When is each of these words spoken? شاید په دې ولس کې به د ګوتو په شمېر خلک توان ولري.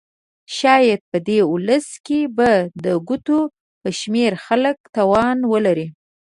شاید 0.57 1.01
په 1.11 1.17
دې 1.27 1.39
ولس 1.53 1.87
کې 2.05 2.19
به 2.37 2.51
د 2.83 2.85
ګوتو 3.07 3.39
په 3.81 3.89
شمېر 3.99 4.31
خلک 4.45 4.77
توان 4.95 5.37
ولري. 5.51 5.87